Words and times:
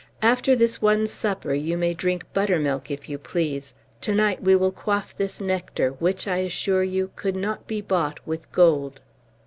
After 0.23 0.55
this 0.55 0.81
one 0.81 1.05
supper, 1.05 1.53
you 1.53 1.77
may 1.77 1.93
drink 1.93 2.25
buttermilk, 2.33 2.89
if 2.89 3.07
you 3.07 3.19
please. 3.19 3.75
To 4.01 4.15
night 4.15 4.41
we 4.41 4.55
will 4.55 4.71
quaff 4.71 5.15
this 5.15 5.39
nectar, 5.39 5.91
which, 5.91 6.27
I 6.27 6.37
assure 6.37 6.81
you, 6.83 7.11
could 7.15 7.35
not 7.35 7.67
be 7.67 7.81
bought 7.81 8.19
with 8.25 8.51
gold." 8.51 8.99